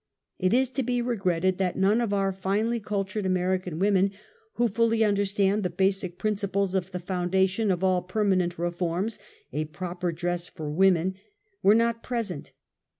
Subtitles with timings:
[0.39, 4.09] It is to be regretted that none of our finely cul tured American women
[4.53, 9.19] who fully understand the basic principles of the foundation of all permanent reforms,
[9.53, 11.17] {a proper dress for imnen,)
[11.61, 12.51] were not present.